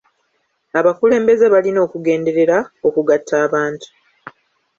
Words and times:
Abakulembeze 0.79 1.45
balina 1.53 1.79
okugenderera 1.87 2.57
okugatta 2.87 3.35
abantu. 3.47 3.87